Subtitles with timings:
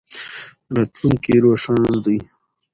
[0.75, 2.17] راتلونکی روښانه دی.